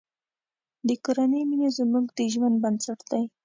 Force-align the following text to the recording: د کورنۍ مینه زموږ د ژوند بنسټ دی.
د 0.87 0.89
کورنۍ 1.03 1.43
مینه 1.49 1.69
زموږ 1.77 2.05
د 2.17 2.19
ژوند 2.33 2.55
بنسټ 2.63 2.99
دی. 3.11 3.23